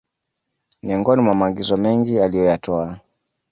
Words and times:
miongoni 0.83 1.21
mwa 1.21 1.35
maagizo 1.35 1.77
mengi 1.77 2.19
aliyoyatoa 2.19 2.99